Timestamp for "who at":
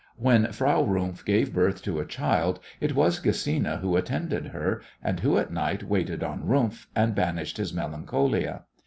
5.19-5.53